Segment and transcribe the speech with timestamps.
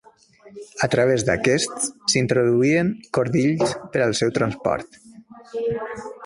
[0.85, 4.99] A través d'aquests s'introduïen cordills per al seu transport.